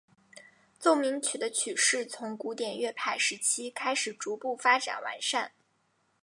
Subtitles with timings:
[0.79, 5.51] 奏鸣曲的曲式从古典乐派时期开始逐步发展完善。